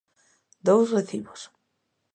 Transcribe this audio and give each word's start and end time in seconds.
Dous 0.67 0.87
recibos. 0.97 1.41